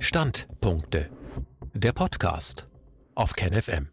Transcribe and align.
Standpunkte. 0.00 1.10
Der 1.74 1.92
Podcast 1.92 2.68
auf 3.16 3.32
KenFM. 3.32 3.90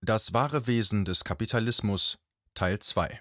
Das 0.00 0.32
wahre 0.32 0.66
Wesen 0.66 1.04
des 1.04 1.24
Kapitalismus 1.24 2.18
Teil 2.54 2.78
2. 2.78 3.20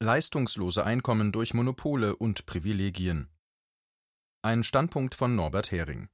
Leistungslose 0.00 0.84
Einkommen 0.84 1.32
durch 1.32 1.54
Monopole 1.54 2.14
und 2.14 2.46
Privilegien. 2.46 3.28
Ein 4.42 4.62
Standpunkt 4.62 5.16
von 5.16 5.34
Norbert 5.34 5.72
Hering. 5.72 6.08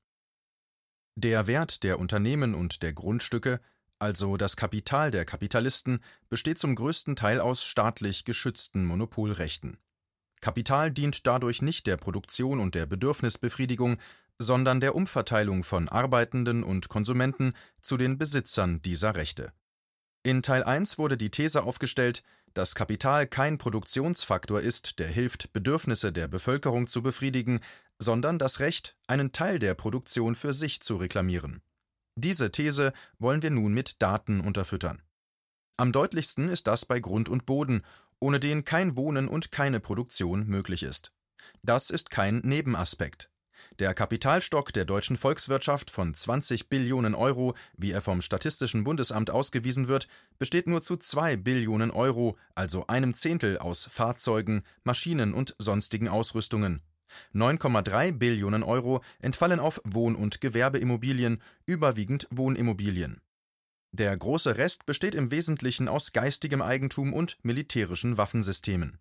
Der 1.16 1.46
Wert 1.46 1.82
der 1.82 1.98
Unternehmen 1.98 2.54
und 2.54 2.82
der 2.82 2.94
Grundstücke, 2.94 3.60
also 3.98 4.38
das 4.38 4.56
Kapital 4.56 5.10
der 5.10 5.26
Kapitalisten, 5.26 6.02
besteht 6.30 6.58
zum 6.58 6.76
größten 6.76 7.14
Teil 7.14 7.40
aus 7.40 7.62
staatlich 7.62 8.24
geschützten 8.24 8.86
Monopolrechten. 8.86 9.76
Kapital 10.42 10.90
dient 10.90 11.26
dadurch 11.26 11.62
nicht 11.62 11.86
der 11.86 11.96
Produktion 11.96 12.58
und 12.58 12.74
der 12.74 12.84
Bedürfnisbefriedigung, 12.86 13.98
sondern 14.42 14.80
der 14.80 14.94
Umverteilung 14.94 15.64
von 15.64 15.88
Arbeitenden 15.88 16.62
und 16.62 16.88
Konsumenten 16.88 17.54
zu 17.80 17.96
den 17.96 18.18
Besitzern 18.18 18.82
dieser 18.82 19.14
Rechte. 19.14 19.52
In 20.24 20.42
Teil 20.42 20.62
1 20.62 20.98
wurde 20.98 21.16
die 21.16 21.30
These 21.30 21.62
aufgestellt, 21.64 22.22
dass 22.54 22.74
Kapital 22.74 23.26
kein 23.26 23.58
Produktionsfaktor 23.58 24.60
ist, 24.60 24.98
der 24.98 25.08
hilft, 25.08 25.52
Bedürfnisse 25.52 26.12
der 26.12 26.28
Bevölkerung 26.28 26.86
zu 26.86 27.02
befriedigen, 27.02 27.60
sondern 27.98 28.38
das 28.38 28.60
Recht, 28.60 28.96
einen 29.06 29.32
Teil 29.32 29.58
der 29.58 29.74
Produktion 29.74 30.34
für 30.34 30.52
sich 30.52 30.80
zu 30.80 30.96
reklamieren. 30.96 31.62
Diese 32.16 32.52
These 32.52 32.92
wollen 33.18 33.42
wir 33.42 33.50
nun 33.50 33.72
mit 33.72 34.02
Daten 34.02 34.40
unterfüttern. 34.40 35.02
Am 35.76 35.92
deutlichsten 35.92 36.48
ist 36.48 36.66
das 36.66 36.84
bei 36.84 37.00
Grund 37.00 37.28
und 37.28 37.46
Boden, 37.46 37.82
ohne 38.20 38.38
den 38.38 38.64
kein 38.64 38.96
Wohnen 38.96 39.28
und 39.28 39.50
keine 39.50 39.80
Produktion 39.80 40.46
möglich 40.46 40.82
ist. 40.82 41.12
Das 41.62 41.90
ist 41.90 42.10
kein 42.10 42.38
Nebenaspekt. 42.40 43.31
Der 43.78 43.94
Kapitalstock 43.94 44.72
der 44.72 44.84
deutschen 44.84 45.16
Volkswirtschaft 45.16 45.90
von 45.90 46.12
20 46.12 46.68
Billionen 46.68 47.14
Euro, 47.14 47.54
wie 47.76 47.92
er 47.92 48.02
vom 48.02 48.20
Statistischen 48.20 48.84
Bundesamt 48.84 49.30
ausgewiesen 49.30 49.88
wird, 49.88 50.08
besteht 50.38 50.66
nur 50.66 50.82
zu 50.82 50.96
2 50.96 51.36
Billionen 51.36 51.90
Euro, 51.90 52.36
also 52.54 52.86
einem 52.86 53.14
Zehntel 53.14 53.58
aus 53.58 53.88
Fahrzeugen, 53.90 54.62
Maschinen 54.84 55.32
und 55.32 55.56
sonstigen 55.58 56.08
Ausrüstungen. 56.08 56.82
9,3 57.34 58.12
Billionen 58.12 58.62
Euro 58.62 59.02
entfallen 59.20 59.60
auf 59.60 59.80
Wohn- 59.84 60.16
und 60.16 60.42
Gewerbeimmobilien, 60.42 61.40
überwiegend 61.66 62.28
Wohnimmobilien. 62.30 63.20
Der 63.92 64.16
große 64.16 64.56
Rest 64.58 64.84
besteht 64.86 65.14
im 65.14 65.30
Wesentlichen 65.30 65.88
aus 65.88 66.12
geistigem 66.12 66.60
Eigentum 66.60 67.12
und 67.12 67.38
militärischen 67.42 68.16
Waffensystemen. 68.18 68.98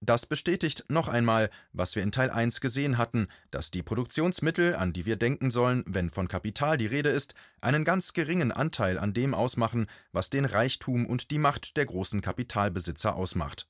Das 0.00 0.26
bestätigt 0.26 0.84
noch 0.88 1.08
einmal, 1.08 1.50
was 1.72 1.96
wir 1.96 2.04
in 2.04 2.12
Teil 2.12 2.30
1 2.30 2.60
gesehen 2.60 2.98
hatten, 2.98 3.26
dass 3.50 3.72
die 3.72 3.82
Produktionsmittel, 3.82 4.76
an 4.76 4.92
die 4.92 5.06
wir 5.06 5.16
denken 5.16 5.50
sollen, 5.50 5.82
wenn 5.86 6.10
von 6.10 6.28
Kapital 6.28 6.78
die 6.78 6.86
Rede 6.86 7.08
ist, 7.08 7.34
einen 7.60 7.84
ganz 7.84 8.12
geringen 8.12 8.52
Anteil 8.52 8.98
an 8.98 9.12
dem 9.12 9.34
ausmachen, 9.34 9.86
was 10.12 10.30
den 10.30 10.44
Reichtum 10.44 11.04
und 11.04 11.32
die 11.32 11.38
Macht 11.38 11.76
der 11.76 11.86
großen 11.86 12.20
Kapitalbesitzer 12.20 13.16
ausmacht. 13.16 13.68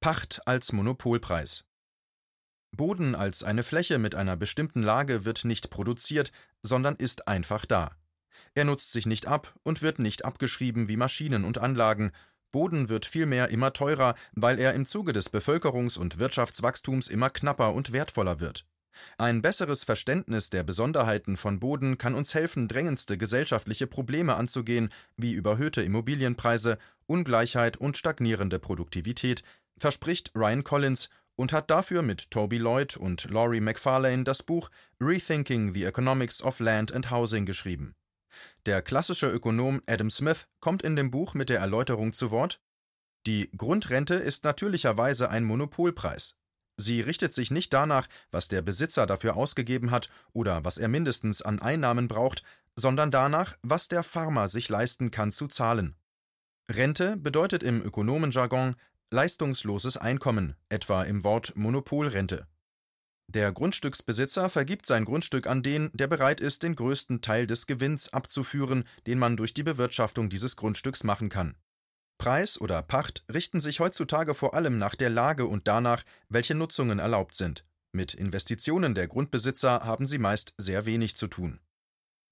Pacht 0.00 0.42
als 0.46 0.72
Monopolpreis 0.72 1.64
Boden 2.76 3.14
als 3.14 3.42
eine 3.42 3.62
Fläche 3.62 3.98
mit 3.98 4.14
einer 4.14 4.36
bestimmten 4.36 4.82
Lage 4.82 5.24
wird 5.24 5.44
nicht 5.44 5.70
produziert, 5.70 6.30
sondern 6.62 6.94
ist 6.96 7.26
einfach 7.26 7.64
da. 7.64 7.96
Er 8.54 8.64
nutzt 8.64 8.92
sich 8.92 9.06
nicht 9.06 9.26
ab 9.26 9.54
und 9.62 9.82
wird 9.82 9.98
nicht 9.98 10.24
abgeschrieben 10.26 10.88
wie 10.88 10.96
Maschinen 10.96 11.44
und 11.44 11.58
Anlagen, 11.58 12.12
Boden 12.50 12.88
wird 12.88 13.06
vielmehr 13.06 13.48
immer 13.48 13.72
teurer, 13.72 14.14
weil 14.32 14.58
er 14.58 14.74
im 14.74 14.86
Zuge 14.86 15.12
des 15.12 15.32
Bevölkerungs- 15.32 15.98
und 15.98 16.18
Wirtschaftswachstums 16.18 17.08
immer 17.08 17.30
knapper 17.30 17.74
und 17.74 17.92
wertvoller 17.92 18.40
wird. 18.40 18.64
Ein 19.18 19.42
besseres 19.42 19.84
Verständnis 19.84 20.50
der 20.50 20.62
Besonderheiten 20.62 21.36
von 21.36 21.60
Boden 21.60 21.98
kann 21.98 22.14
uns 22.14 22.34
helfen, 22.34 22.68
drängendste 22.68 23.18
gesellschaftliche 23.18 23.86
Probleme 23.86 24.36
anzugehen, 24.36 24.88
wie 25.16 25.32
überhöhte 25.32 25.82
Immobilienpreise, 25.82 26.78
Ungleichheit 27.06 27.76
und 27.76 27.96
stagnierende 27.96 28.58
Produktivität, 28.58 29.42
verspricht 29.76 30.32
Ryan 30.34 30.64
Collins 30.64 31.10
und 31.36 31.52
hat 31.52 31.70
dafür 31.70 32.02
mit 32.02 32.30
Toby 32.30 32.58
Lloyd 32.58 32.96
und 32.96 33.28
Laurie 33.30 33.60
McFarlane 33.60 34.24
das 34.24 34.42
Buch 34.42 34.70
Rethinking 35.00 35.72
the 35.72 35.84
Economics 35.84 36.42
of 36.42 36.60
Land 36.60 36.92
and 36.92 37.10
Housing 37.10 37.44
geschrieben. 37.44 37.94
Der 38.66 38.82
klassische 38.82 39.30
Ökonom 39.30 39.82
Adam 39.86 40.10
Smith 40.10 40.46
kommt 40.60 40.82
in 40.82 40.96
dem 40.96 41.10
Buch 41.10 41.34
mit 41.34 41.48
der 41.48 41.60
Erläuterung 41.60 42.12
zu 42.12 42.30
Wort 42.30 42.60
Die 43.26 43.50
Grundrente 43.56 44.14
ist 44.14 44.44
natürlicherweise 44.44 45.30
ein 45.30 45.44
Monopolpreis. 45.44 46.34
Sie 46.76 47.00
richtet 47.00 47.32
sich 47.32 47.50
nicht 47.50 47.72
danach, 47.72 48.06
was 48.30 48.48
der 48.48 48.62
Besitzer 48.62 49.06
dafür 49.06 49.36
ausgegeben 49.36 49.90
hat 49.90 50.10
oder 50.32 50.64
was 50.64 50.78
er 50.78 50.88
mindestens 50.88 51.42
an 51.42 51.60
Einnahmen 51.60 52.06
braucht, 52.06 52.42
sondern 52.74 53.10
danach, 53.10 53.56
was 53.62 53.88
der 53.88 54.02
Farmer 54.02 54.48
sich 54.48 54.68
leisten 54.68 55.10
kann 55.10 55.32
zu 55.32 55.46
zahlen. 55.46 55.96
Rente 56.70 57.16
bedeutet 57.16 57.62
im 57.62 57.82
Ökonomenjargon 57.82 58.76
leistungsloses 59.10 59.96
Einkommen, 59.96 60.56
etwa 60.68 61.02
im 61.04 61.24
Wort 61.24 61.54
Monopolrente. 61.56 62.46
Der 63.28 63.50
Grundstücksbesitzer 63.52 64.48
vergibt 64.48 64.86
sein 64.86 65.04
Grundstück 65.04 65.46
an 65.46 65.62
den, 65.62 65.90
der 65.92 66.06
bereit 66.06 66.40
ist, 66.40 66.62
den 66.62 66.76
größten 66.76 67.20
Teil 67.22 67.46
des 67.46 67.66
Gewinns 67.66 68.12
abzuführen, 68.12 68.84
den 69.06 69.18
man 69.18 69.36
durch 69.36 69.52
die 69.52 69.64
Bewirtschaftung 69.64 70.30
dieses 70.30 70.56
Grundstücks 70.56 71.02
machen 71.02 71.28
kann. 71.28 71.56
Preis 72.18 72.60
oder 72.60 72.82
Pacht 72.82 73.24
richten 73.32 73.60
sich 73.60 73.80
heutzutage 73.80 74.34
vor 74.34 74.54
allem 74.54 74.78
nach 74.78 74.94
der 74.94 75.10
Lage 75.10 75.46
und 75.46 75.68
danach, 75.68 76.02
welche 76.28 76.54
Nutzungen 76.54 76.98
erlaubt 76.98 77.34
sind. 77.34 77.64
Mit 77.92 78.14
Investitionen 78.14 78.94
der 78.94 79.08
Grundbesitzer 79.08 79.84
haben 79.84 80.06
sie 80.06 80.18
meist 80.18 80.54
sehr 80.56 80.86
wenig 80.86 81.16
zu 81.16 81.26
tun. 81.26 81.60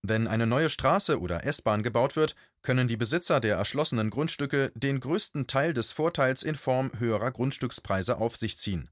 Wenn 0.06 0.26
eine 0.26 0.46
neue 0.46 0.68
Straße 0.68 1.18
oder 1.18 1.44
S-Bahn 1.44 1.82
gebaut 1.82 2.14
wird, 2.14 2.34
können 2.62 2.88
die 2.88 2.98
Besitzer 2.98 3.40
der 3.40 3.56
erschlossenen 3.56 4.10
Grundstücke 4.10 4.70
den 4.74 5.00
größten 5.00 5.46
Teil 5.46 5.72
des 5.72 5.92
Vorteils 5.92 6.42
in 6.42 6.56
Form 6.56 6.92
höherer 6.98 7.32
Grundstückspreise 7.32 8.18
auf 8.18 8.36
sich 8.36 8.58
ziehen. 8.58 8.90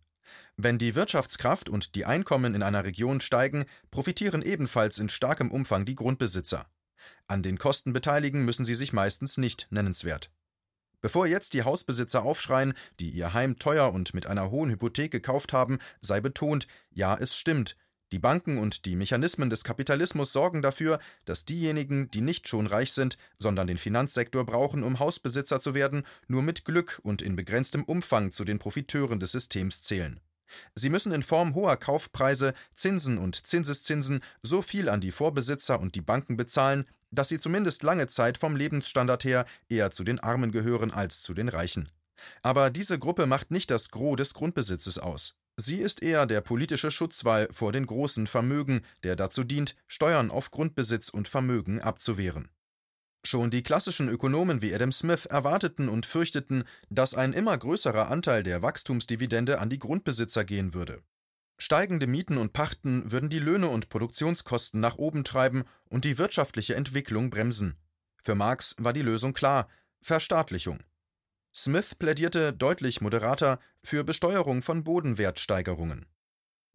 Wenn 0.56 0.78
die 0.78 0.94
Wirtschaftskraft 0.94 1.68
und 1.68 1.94
die 1.94 2.04
Einkommen 2.04 2.54
in 2.54 2.62
einer 2.62 2.84
Region 2.84 3.20
steigen, 3.20 3.64
profitieren 3.90 4.42
ebenfalls 4.42 4.98
in 4.98 5.08
starkem 5.08 5.50
Umfang 5.50 5.84
die 5.84 5.94
Grundbesitzer. 5.94 6.66
An 7.26 7.42
den 7.42 7.58
Kosten 7.58 7.92
beteiligen 7.92 8.44
müssen 8.44 8.64
sie 8.64 8.74
sich 8.74 8.92
meistens 8.92 9.38
nicht 9.38 9.66
nennenswert. 9.70 10.30
Bevor 11.00 11.26
jetzt 11.26 11.54
die 11.54 11.64
Hausbesitzer 11.64 12.22
aufschreien, 12.22 12.74
die 13.00 13.10
ihr 13.10 13.34
Heim 13.34 13.58
teuer 13.58 13.92
und 13.92 14.14
mit 14.14 14.26
einer 14.26 14.50
hohen 14.50 14.70
Hypothek 14.70 15.10
gekauft 15.10 15.52
haben, 15.52 15.78
sei 16.00 16.20
betont, 16.20 16.68
ja, 16.90 17.16
es 17.16 17.34
stimmt, 17.34 17.76
die 18.12 18.18
Banken 18.18 18.58
und 18.58 18.84
die 18.84 18.94
Mechanismen 18.94 19.48
des 19.48 19.64
Kapitalismus 19.64 20.32
sorgen 20.32 20.60
dafür, 20.60 21.00
dass 21.24 21.46
diejenigen, 21.46 22.10
die 22.10 22.20
nicht 22.20 22.46
schon 22.46 22.66
reich 22.66 22.92
sind, 22.92 23.16
sondern 23.38 23.66
den 23.66 23.78
Finanzsektor 23.78 24.44
brauchen, 24.44 24.84
um 24.84 24.98
Hausbesitzer 24.98 25.60
zu 25.60 25.72
werden, 25.72 26.04
nur 26.28 26.42
mit 26.42 26.66
Glück 26.66 27.00
und 27.02 27.22
in 27.22 27.36
begrenztem 27.36 27.84
Umfang 27.84 28.30
zu 28.30 28.44
den 28.44 28.58
Profiteuren 28.58 29.18
des 29.18 29.32
Systems 29.32 29.80
zählen. 29.80 30.20
Sie 30.74 30.90
müssen 30.90 31.12
in 31.12 31.22
Form 31.22 31.54
hoher 31.54 31.76
Kaufpreise, 31.76 32.54
Zinsen 32.74 33.18
und 33.18 33.46
Zinseszinsen 33.46 34.22
so 34.42 34.62
viel 34.62 34.88
an 34.88 35.00
die 35.00 35.10
Vorbesitzer 35.10 35.80
und 35.80 35.94
die 35.94 36.00
Banken 36.00 36.36
bezahlen, 36.36 36.86
dass 37.10 37.28
sie 37.28 37.38
zumindest 37.38 37.82
lange 37.82 38.06
Zeit 38.06 38.38
vom 38.38 38.56
Lebensstandard 38.56 39.24
her 39.24 39.46
eher 39.68 39.90
zu 39.90 40.04
den 40.04 40.18
Armen 40.18 40.50
gehören 40.50 40.90
als 40.90 41.20
zu 41.20 41.34
den 41.34 41.48
Reichen. 41.48 41.88
Aber 42.42 42.70
diese 42.70 42.98
Gruppe 42.98 43.26
macht 43.26 43.50
nicht 43.50 43.70
das 43.70 43.90
Gros 43.90 44.16
des 44.16 44.34
Grundbesitzes 44.34 44.98
aus. 44.98 45.34
Sie 45.56 45.76
ist 45.76 46.02
eher 46.02 46.26
der 46.26 46.40
politische 46.40 46.90
Schutzwall 46.90 47.48
vor 47.50 47.72
den 47.72 47.84
großen 47.84 48.26
Vermögen, 48.26 48.82
der 49.02 49.16
dazu 49.16 49.44
dient, 49.44 49.76
Steuern 49.86 50.30
auf 50.30 50.50
Grundbesitz 50.50 51.10
und 51.10 51.28
Vermögen 51.28 51.80
abzuwehren. 51.80 52.48
Schon 53.24 53.50
die 53.50 53.62
klassischen 53.62 54.08
Ökonomen 54.08 54.62
wie 54.62 54.74
Adam 54.74 54.90
Smith 54.90 55.26
erwarteten 55.26 55.88
und 55.88 56.06
fürchteten, 56.06 56.64
dass 56.90 57.14
ein 57.14 57.32
immer 57.32 57.56
größerer 57.56 58.08
Anteil 58.08 58.42
der 58.42 58.62
Wachstumsdividende 58.62 59.60
an 59.60 59.70
die 59.70 59.78
Grundbesitzer 59.78 60.44
gehen 60.44 60.74
würde. 60.74 61.02
Steigende 61.56 62.08
Mieten 62.08 62.38
und 62.38 62.52
Pachten 62.52 63.12
würden 63.12 63.30
die 63.30 63.38
Löhne 63.38 63.68
und 63.68 63.88
Produktionskosten 63.88 64.80
nach 64.80 64.98
oben 64.98 65.22
treiben 65.22 65.62
und 65.88 66.04
die 66.04 66.18
wirtschaftliche 66.18 66.74
Entwicklung 66.74 67.30
bremsen. 67.30 67.76
Für 68.20 68.34
Marx 68.34 68.74
war 68.78 68.92
die 68.92 69.02
Lösung 69.02 69.32
klar 69.32 69.68
Verstaatlichung. 70.00 70.80
Smith 71.54 71.94
plädierte 71.94 72.52
deutlich 72.52 73.00
moderater 73.00 73.60
für 73.84 74.02
Besteuerung 74.02 74.62
von 74.62 74.82
Bodenwertsteigerungen. 74.82 76.06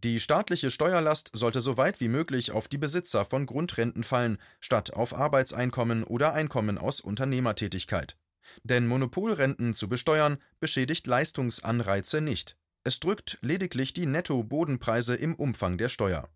Die 0.03 0.19
staatliche 0.19 0.69
Steuerlast 0.69 1.31
sollte 1.33 1.59
so 1.59 1.77
weit 1.77 1.99
wie 1.99 2.07
möglich 2.07 2.51
auf 2.51 2.67
die 2.67 2.77
Besitzer 2.77 3.25
von 3.25 3.47
Grundrenten 3.47 4.03
fallen, 4.03 4.37
statt 4.59 4.93
auf 4.93 5.15
Arbeitseinkommen 5.15 6.03
oder 6.03 6.33
Einkommen 6.33 6.77
aus 6.77 7.01
Unternehmertätigkeit. 7.01 8.15
Denn 8.63 8.85
Monopolrenten 8.85 9.73
zu 9.73 9.89
besteuern 9.89 10.37
beschädigt 10.59 11.07
Leistungsanreize 11.07 12.21
nicht. 12.21 12.55
Es 12.83 12.99
drückt 12.99 13.39
lediglich 13.41 13.93
die 13.93 14.05
Netto-Bodenpreise 14.05 15.15
im 15.15 15.35
Umfang 15.35 15.77
der 15.77 15.89
Steuer. 15.89 16.29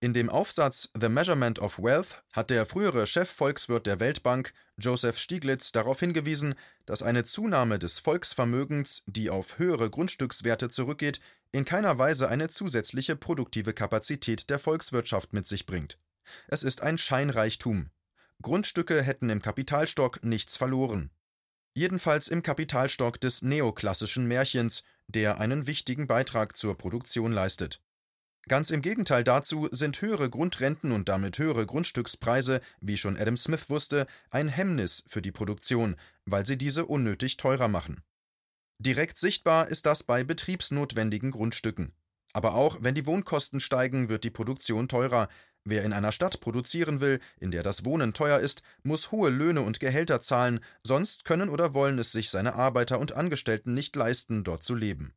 In 0.00 0.12
dem 0.12 0.28
Aufsatz 0.28 0.90
The 0.98 1.08
Measurement 1.08 1.58
of 1.58 1.78
Wealth 1.78 2.22
hat 2.32 2.50
der 2.50 2.66
frühere 2.66 3.06
Chefvolkswirt 3.06 3.86
der 3.86 3.98
Weltbank, 3.98 4.52
Joseph 4.76 5.18
Stieglitz, 5.18 5.72
darauf 5.72 6.00
hingewiesen, 6.00 6.54
dass 6.84 7.02
eine 7.02 7.24
Zunahme 7.24 7.78
des 7.78 7.98
Volksvermögens, 8.00 9.04
die 9.06 9.30
auf 9.30 9.58
höhere 9.58 9.88
Grundstückswerte 9.88 10.68
zurückgeht, 10.68 11.20
in 11.52 11.64
keiner 11.64 11.98
Weise 11.98 12.28
eine 12.28 12.48
zusätzliche 12.48 13.16
produktive 13.16 13.72
Kapazität 13.72 14.50
der 14.50 14.58
Volkswirtschaft 14.58 15.32
mit 15.32 15.46
sich 15.46 15.66
bringt. 15.66 15.98
Es 16.48 16.62
ist 16.62 16.82
ein 16.82 16.98
Scheinreichtum. 16.98 17.90
Grundstücke 18.42 19.02
hätten 19.02 19.30
im 19.30 19.40
Kapitalstock 19.40 20.22
nichts 20.24 20.56
verloren. 20.56 21.10
Jedenfalls 21.74 22.28
im 22.28 22.42
Kapitalstock 22.42 23.20
des 23.20 23.42
neoklassischen 23.42 24.26
Märchens, 24.26 24.82
der 25.08 25.38
einen 25.38 25.66
wichtigen 25.66 26.06
Beitrag 26.06 26.56
zur 26.56 26.76
Produktion 26.76 27.32
leistet. 27.32 27.80
Ganz 28.48 28.70
im 28.70 28.80
Gegenteil 28.80 29.24
dazu 29.24 29.68
sind 29.72 30.00
höhere 30.00 30.30
Grundrenten 30.30 30.92
und 30.92 31.08
damit 31.08 31.38
höhere 31.38 31.66
Grundstückspreise, 31.66 32.60
wie 32.80 32.96
schon 32.96 33.16
Adam 33.16 33.36
Smith 33.36 33.68
wusste, 33.68 34.06
ein 34.30 34.48
Hemmnis 34.48 35.02
für 35.08 35.20
die 35.20 35.32
Produktion, 35.32 35.96
weil 36.26 36.46
sie 36.46 36.56
diese 36.56 36.86
unnötig 36.86 37.38
teurer 37.38 37.66
machen. 37.66 38.02
Direkt 38.78 39.18
sichtbar 39.18 39.68
ist 39.68 39.86
das 39.86 40.02
bei 40.02 40.22
betriebsnotwendigen 40.24 41.30
Grundstücken. 41.30 41.92
Aber 42.32 42.54
auch 42.54 42.78
wenn 42.80 42.94
die 42.94 43.06
Wohnkosten 43.06 43.60
steigen, 43.60 44.08
wird 44.10 44.24
die 44.24 44.30
Produktion 44.30 44.88
teurer. 44.88 45.28
Wer 45.64 45.84
in 45.84 45.94
einer 45.94 46.12
Stadt 46.12 46.40
produzieren 46.40 47.00
will, 47.00 47.20
in 47.40 47.50
der 47.50 47.62
das 47.62 47.84
Wohnen 47.84 48.12
teuer 48.12 48.38
ist, 48.38 48.62
muss 48.82 49.10
hohe 49.10 49.30
Löhne 49.30 49.62
und 49.62 49.80
Gehälter 49.80 50.20
zahlen, 50.20 50.60
sonst 50.82 51.24
können 51.24 51.48
oder 51.48 51.72
wollen 51.72 51.98
es 51.98 52.12
sich 52.12 52.30
seine 52.30 52.54
Arbeiter 52.54 52.98
und 52.98 53.12
Angestellten 53.12 53.74
nicht 53.74 53.96
leisten, 53.96 54.44
dort 54.44 54.62
zu 54.62 54.74
leben. 54.74 55.14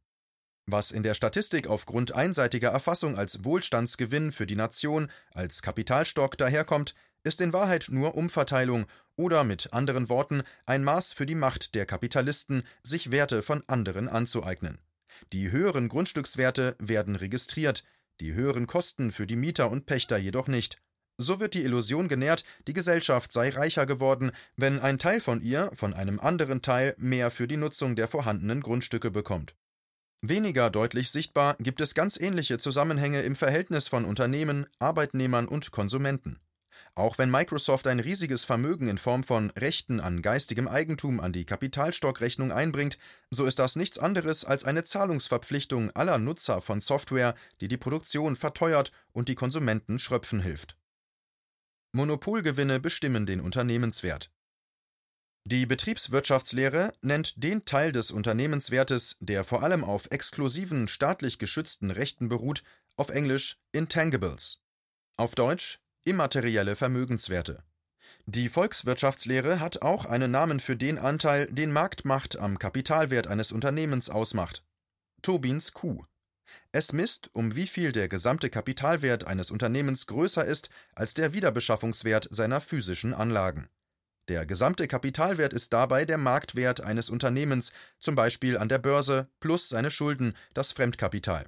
Was 0.65 0.91
in 0.91 1.03
der 1.03 1.13
Statistik 1.13 1.67
aufgrund 1.67 2.13
einseitiger 2.13 2.69
Erfassung 2.69 3.17
als 3.17 3.43
Wohlstandsgewinn 3.43 4.31
für 4.31 4.45
die 4.45 4.55
Nation, 4.55 5.11
als 5.31 5.61
Kapitalstock 5.61 6.37
daherkommt, 6.37 6.95
ist 7.23 7.41
in 7.41 7.53
Wahrheit 7.53 7.87
nur 7.89 8.15
Umverteilung 8.15 8.85
oder 9.19 9.43
mit 9.43 9.73
anderen 9.73 10.07
Worten 10.07 10.43
ein 10.65 10.83
Maß 10.83 11.11
für 11.11 11.25
die 11.25 11.35
Macht 11.35 11.75
der 11.75 11.85
Kapitalisten, 11.85 12.63
sich 12.81 13.11
Werte 13.11 13.41
von 13.41 13.63
anderen 13.67 14.07
anzueignen. 14.07 14.79
Die 15.33 15.51
höheren 15.51 15.89
Grundstückswerte 15.89 16.77
werden 16.79 17.17
registriert, 17.17 17.83
die 18.21 18.33
höheren 18.33 18.65
Kosten 18.65 19.11
für 19.11 19.27
die 19.27 19.35
Mieter 19.35 19.69
und 19.69 19.85
Pächter 19.85 20.17
jedoch 20.17 20.47
nicht. 20.47 20.81
So 21.17 21.41
wird 21.41 21.53
die 21.53 21.63
Illusion 21.63 22.07
genährt, 22.07 22.45
die 22.65 22.73
Gesellschaft 22.73 23.33
sei 23.33 23.49
reicher 23.49 23.85
geworden, 23.85 24.31
wenn 24.55 24.79
ein 24.79 24.99
Teil 24.99 25.19
von 25.19 25.41
ihr 25.41 25.69
von 25.73 25.93
einem 25.93 26.21
anderen 26.21 26.61
Teil 26.61 26.95
mehr 26.97 27.29
für 27.29 27.45
die 27.45 27.57
Nutzung 27.57 27.97
der 27.97 28.07
vorhandenen 28.07 28.61
Grundstücke 28.61 29.11
bekommt. 29.11 29.53
Weniger 30.21 30.69
deutlich 30.69 31.11
sichtbar 31.11 31.57
gibt 31.59 31.81
es 31.81 31.93
ganz 31.93 32.17
ähnliche 32.17 32.57
Zusammenhänge 32.57 33.21
im 33.21 33.35
Verhältnis 33.35 33.89
von 33.89 34.05
Unternehmen, 34.05 34.65
Arbeitnehmern 34.79 35.47
und 35.49 35.71
Konsumenten. 35.71 36.39
Auch 36.99 37.17
wenn 37.17 37.31
Microsoft 37.31 37.87
ein 37.87 38.01
riesiges 38.01 38.43
Vermögen 38.43 38.89
in 38.89 38.97
Form 38.97 39.23
von 39.23 39.51
Rechten 39.51 40.01
an 40.01 40.21
geistigem 40.21 40.67
Eigentum 40.67 41.21
an 41.21 41.31
die 41.31 41.45
Kapitalstockrechnung 41.45 42.51
einbringt, 42.51 42.97
so 43.31 43.45
ist 43.45 43.57
das 43.57 43.77
nichts 43.77 43.97
anderes 43.97 44.43
als 44.43 44.65
eine 44.65 44.83
Zahlungsverpflichtung 44.83 45.91
aller 45.91 46.17
Nutzer 46.17 46.59
von 46.59 46.81
Software, 46.81 47.35
die 47.61 47.69
die 47.69 47.77
Produktion 47.77 48.35
verteuert 48.35 48.91
und 49.13 49.29
die 49.29 49.35
Konsumenten 49.35 49.97
schröpfen 49.97 50.41
hilft. 50.41 50.75
Monopolgewinne 51.93 52.81
bestimmen 52.81 53.25
den 53.25 53.39
Unternehmenswert. 53.39 54.29
Die 55.45 55.65
Betriebswirtschaftslehre 55.65 56.91
nennt 57.01 57.41
den 57.41 57.63
Teil 57.63 57.93
des 57.93 58.11
Unternehmenswertes, 58.11 59.15
der 59.21 59.45
vor 59.45 59.63
allem 59.63 59.85
auf 59.85 60.07
exklusiven 60.11 60.89
staatlich 60.89 61.39
geschützten 61.39 61.91
Rechten 61.91 62.27
beruht, 62.27 62.61
auf 62.97 63.07
Englisch 63.07 63.57
Intangibles. 63.71 64.59
Auf 65.15 65.33
Deutsch 65.35 65.79
immaterielle 66.03 66.75
Vermögenswerte. 66.75 67.63
Die 68.25 68.49
Volkswirtschaftslehre 68.49 69.59
hat 69.59 69.81
auch 69.81 70.05
einen 70.05 70.31
Namen 70.31 70.59
für 70.59 70.75
den 70.75 70.97
Anteil, 70.97 71.47
den 71.47 71.71
Marktmacht 71.71 72.37
am 72.37 72.59
Kapitalwert 72.59 73.27
eines 73.27 73.51
Unternehmens 73.51 74.09
ausmacht. 74.09 74.63
Tobins 75.21 75.73
Kuh. 75.73 76.05
Es 76.71 76.93
misst, 76.93 77.29
um 77.33 77.55
wie 77.55 77.67
viel 77.67 77.91
der 77.91 78.07
gesamte 78.07 78.49
Kapitalwert 78.49 79.25
eines 79.25 79.51
Unternehmens 79.51 80.05
größer 80.07 80.45
ist 80.45 80.69
als 80.93 81.13
der 81.13 81.33
Wiederbeschaffungswert 81.33 82.27
seiner 82.31 82.61
physischen 82.61 83.13
Anlagen. 83.13 83.69
Der 84.27 84.45
gesamte 84.45 84.87
Kapitalwert 84.87 85.53
ist 85.53 85.73
dabei 85.73 86.05
der 86.05 86.19
Marktwert 86.19 86.81
eines 86.81 87.09
Unternehmens, 87.09 87.73
zum 87.99 88.13
Beispiel 88.13 88.59
an 88.59 88.69
der 88.69 88.77
Börse, 88.77 89.27
plus 89.39 89.69
seine 89.69 89.89
Schulden, 89.89 90.35
das 90.53 90.71
Fremdkapital. 90.71 91.45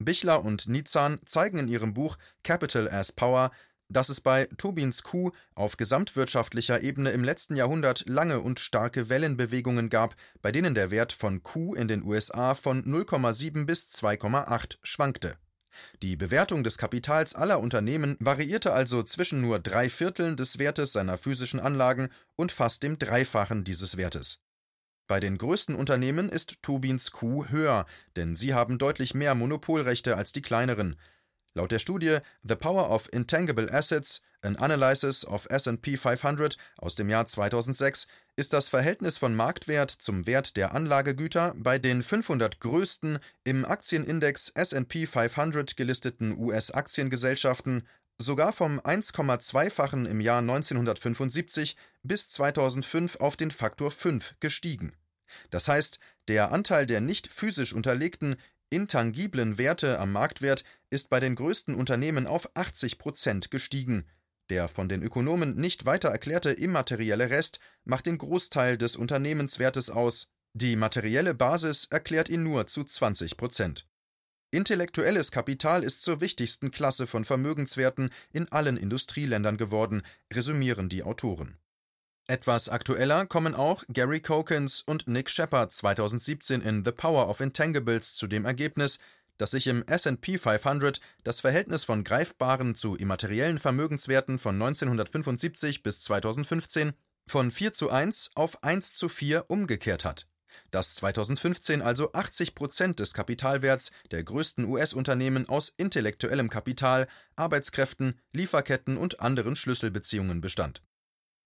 Bichler 0.00 0.44
und 0.44 0.66
Nizan 0.66 1.20
zeigen 1.24 1.58
in 1.58 1.68
ihrem 1.68 1.94
Buch 1.94 2.18
Capital 2.42 2.88
as 2.88 3.12
Power, 3.12 3.52
dass 3.90 4.08
es 4.08 4.20
bei 4.20 4.48
Tobins 4.56 5.02
Kuh 5.02 5.32
auf 5.54 5.76
gesamtwirtschaftlicher 5.76 6.80
Ebene 6.80 7.10
im 7.10 7.24
letzten 7.24 7.56
Jahrhundert 7.56 8.08
lange 8.08 8.40
und 8.40 8.58
starke 8.60 9.08
Wellenbewegungen 9.08 9.90
gab, 9.90 10.14
bei 10.40 10.52
denen 10.52 10.74
der 10.74 10.90
Wert 10.90 11.12
von 11.12 11.42
Q 11.42 11.74
in 11.74 11.88
den 11.88 12.02
USA 12.02 12.54
von 12.54 12.82
0,7 12.84 13.66
bis 13.66 13.88
2,8 13.88 14.78
schwankte 14.82 15.36
die 16.02 16.16
Bewertung 16.16 16.64
des 16.64 16.78
Kapitals 16.78 17.34
aller 17.34 17.60
Unternehmen 17.60 18.16
variierte 18.20 18.72
also 18.72 19.02
zwischen 19.02 19.40
nur 19.40 19.58
drei 19.58 19.88
Vierteln 19.90 20.36
des 20.36 20.58
Wertes 20.58 20.92
seiner 20.92 21.16
physischen 21.16 21.60
Anlagen 21.60 22.08
und 22.36 22.52
fast 22.52 22.82
dem 22.82 22.98
Dreifachen 22.98 23.64
dieses 23.64 23.96
Wertes. 23.96 24.40
Bei 25.06 25.20
den 25.20 25.38
größten 25.38 25.74
Unternehmen 25.74 26.28
ist 26.28 26.62
Tobins 26.62 27.10
Q 27.10 27.46
höher, 27.48 27.86
denn 28.16 28.36
sie 28.36 28.54
haben 28.54 28.78
deutlich 28.78 29.14
mehr 29.14 29.34
Monopolrechte 29.34 30.16
als 30.16 30.32
die 30.32 30.42
kleineren. 30.42 30.96
Laut 31.54 31.72
der 31.72 31.80
Studie 31.80 32.18
The 32.44 32.54
Power 32.54 32.90
of 32.90 33.12
Intangible 33.12 33.68
Assets, 33.72 34.22
an 34.42 34.56
Analysis 34.56 35.26
of 35.26 35.48
SP 35.50 35.98
500 35.98 36.56
aus 36.78 36.94
dem 36.94 37.10
Jahr 37.10 37.26
2006 37.26 38.06
ist 38.36 38.52
das 38.52 38.68
Verhältnis 38.68 39.18
von 39.18 39.34
Marktwert 39.34 39.90
zum 39.90 40.26
Wert 40.26 40.56
der 40.56 40.72
Anlagegüter 40.74 41.54
bei 41.56 41.78
den 41.78 42.04
500 42.04 42.60
größten 42.60 43.18
im 43.42 43.64
Aktienindex 43.64 44.50
SP 44.54 45.06
500 45.06 45.76
gelisteten 45.76 46.38
US-Aktiengesellschaften 46.38 47.86
sogar 48.16 48.52
vom 48.52 48.78
1,2-fachen 48.78 50.06
im 50.06 50.20
Jahr 50.20 50.38
1975 50.38 51.76
bis 52.04 52.28
2005 52.28 53.16
auf 53.16 53.36
den 53.36 53.50
Faktor 53.50 53.90
5 53.90 54.36
gestiegen. 54.38 54.94
Das 55.50 55.68
heißt, 55.68 55.98
der 56.28 56.52
Anteil 56.52 56.86
der 56.86 57.00
nicht 57.00 57.26
physisch 57.26 57.72
unterlegten 57.72 58.36
intangiblen 58.70 59.58
Werte 59.58 59.98
am 59.98 60.12
Marktwert 60.12 60.64
ist 60.88 61.10
bei 61.10 61.20
den 61.20 61.34
größten 61.34 61.74
Unternehmen 61.74 62.26
auf 62.26 62.48
80 62.54 62.98
Prozent 62.98 63.50
gestiegen. 63.50 64.06
Der 64.48 64.66
von 64.66 64.88
den 64.88 65.02
Ökonomen 65.02 65.54
nicht 65.54 65.86
weiter 65.86 66.08
erklärte 66.08 66.50
immaterielle 66.50 67.30
Rest 67.30 67.60
macht 67.84 68.06
den 68.06 68.18
Großteil 68.18 68.78
des 68.78 68.96
Unternehmenswertes 68.96 69.90
aus, 69.90 70.28
die 70.52 70.74
materielle 70.74 71.34
Basis 71.34 71.84
erklärt 71.84 72.28
ihn 72.28 72.42
nur 72.42 72.66
zu 72.66 72.82
20 72.82 73.36
Prozent. 73.36 73.86
Intellektuelles 74.50 75.30
Kapital 75.30 75.84
ist 75.84 76.02
zur 76.02 76.20
wichtigsten 76.20 76.72
Klasse 76.72 77.06
von 77.06 77.24
Vermögenswerten 77.24 78.10
in 78.32 78.50
allen 78.50 78.76
Industrieländern 78.76 79.56
geworden, 79.56 80.02
resümieren 80.32 80.88
die 80.88 81.04
Autoren. 81.04 81.59
Etwas 82.30 82.68
aktueller 82.68 83.26
kommen 83.26 83.56
auch 83.56 83.82
Gary 83.88 84.20
Kokens 84.20 84.82
und 84.82 85.08
Nick 85.08 85.28
Shepard 85.28 85.72
2017 85.72 86.62
in 86.62 86.84
The 86.84 86.92
Power 86.92 87.28
of 87.28 87.40
Intangibles 87.40 88.14
zu 88.14 88.28
dem 88.28 88.44
Ergebnis, 88.44 89.00
dass 89.36 89.50
sich 89.50 89.66
im 89.66 89.82
SP 89.90 90.38
500 90.38 91.00
das 91.24 91.40
Verhältnis 91.40 91.82
von 91.82 92.04
greifbaren 92.04 92.76
zu 92.76 92.94
immateriellen 92.94 93.58
Vermögenswerten 93.58 94.38
von 94.38 94.54
1975 94.54 95.82
bis 95.82 96.02
2015 96.02 96.92
von 97.26 97.50
4 97.50 97.72
zu 97.72 97.90
1 97.90 98.30
auf 98.36 98.62
1 98.62 98.94
zu 98.94 99.08
4 99.08 99.46
umgekehrt 99.48 100.04
hat. 100.04 100.28
Dass 100.70 100.94
2015 100.94 101.82
also 101.82 102.12
80 102.12 102.54
Prozent 102.54 103.00
des 103.00 103.12
Kapitalwerts 103.12 103.90
der 104.12 104.22
größten 104.22 104.66
US-Unternehmen 104.66 105.48
aus 105.48 105.74
intellektuellem 105.76 106.48
Kapital, 106.48 107.08
Arbeitskräften, 107.34 108.20
Lieferketten 108.30 108.98
und 108.98 109.18
anderen 109.18 109.56
Schlüsselbeziehungen 109.56 110.40
bestand. 110.40 110.80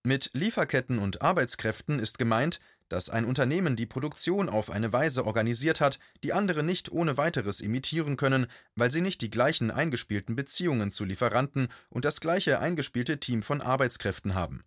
Mit 0.07 0.29
Lieferketten 0.35 0.99
und 0.99 1.23
Arbeitskräften 1.23 1.99
ist 1.99 2.19
gemeint, 2.19 2.61
dass 2.91 3.09
ein 3.09 3.25
Unternehmen 3.25 3.75
die 3.75 3.87
Produktion 3.87 4.51
auf 4.51 4.71
eine 4.71 4.93
Weise 4.93 5.25
organisiert 5.25 5.81
hat, 5.81 5.99
die 6.23 6.35
andere 6.35 6.63
nicht 6.63 6.93
ohne 6.93 7.17
weiteres 7.17 7.63
imitieren 7.63 8.19
können, 8.19 8.47
weil 8.77 8.91
sie 8.91 9.01
nicht 9.01 9.23
die 9.23 9.31
gleichen 9.31 9.71
eingespielten 9.71 10.37
Beziehungen 10.37 10.93
zu 10.93 11.07
Lieferanten 11.07 11.69
und 11.89 12.05
das 12.05 12.21
gleiche 12.21 12.61
eingespielte 12.61 13.19
Team 13.19 13.43
von 13.43 13.63
Arbeitskräften 13.63 14.35
haben. 14.35 14.63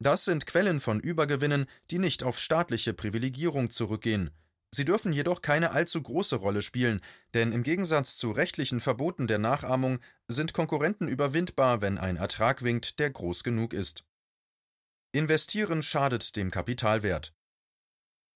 Das 0.00 0.24
sind 0.24 0.46
Quellen 0.46 0.80
von 0.80 0.98
Übergewinnen, 0.98 1.66
die 1.92 2.00
nicht 2.00 2.24
auf 2.24 2.40
staatliche 2.40 2.92
Privilegierung 2.92 3.70
zurückgehen. 3.70 4.30
Sie 4.74 4.84
dürfen 4.84 5.12
jedoch 5.12 5.42
keine 5.42 5.70
allzu 5.70 6.02
große 6.02 6.34
Rolle 6.34 6.60
spielen, 6.60 7.02
denn 7.34 7.52
im 7.52 7.62
Gegensatz 7.62 8.16
zu 8.16 8.32
rechtlichen 8.32 8.80
Verboten 8.80 9.28
der 9.28 9.38
Nachahmung 9.38 10.00
sind 10.26 10.54
Konkurrenten 10.54 11.06
überwindbar, 11.06 11.82
wenn 11.82 11.98
ein 11.98 12.16
Ertrag 12.16 12.64
winkt, 12.64 12.98
der 12.98 13.10
groß 13.10 13.44
genug 13.44 13.74
ist. 13.74 14.02
Investieren 15.14 15.82
schadet 15.82 16.36
dem 16.36 16.50
Kapitalwert. 16.50 17.34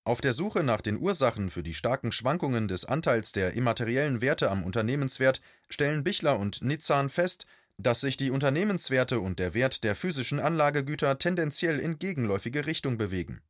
Auf 0.05 0.21
der 0.21 0.35
Suche 0.35 0.63
nach 0.63 0.83
den 0.83 0.99
Ursachen 1.01 1.49
für 1.49 1.63
die 1.63 1.73
starken 1.73 2.13
Schwankungen 2.13 2.69
des 2.69 2.85
Anteils 2.85 3.33
der 3.33 3.55
immateriellen 3.55 4.21
Werte 4.21 4.51
am 4.51 4.63
Unternehmenswert 4.63 5.41
stellen 5.71 6.05
Bichler 6.05 6.39
und 6.39 6.61
Nitzan 6.61 7.09
fest, 7.09 7.47
dass 7.79 8.03
sich 8.03 8.19
die 8.19 8.31
Unternehmenswerte 8.31 9.21
und 9.21 9.39
der 9.39 9.55
Wert 9.55 9.85
der 9.85 9.95
physischen 9.95 10.39
Anlagegüter 10.39 11.19
tendenziell 11.19 11.79
in 11.79 11.99
gegenläufige 11.99 12.67
Richtung 12.67 12.99
bewegen. 12.99 13.41